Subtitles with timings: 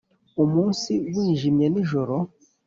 [0.43, 2.15] umunsi wijimye nijoro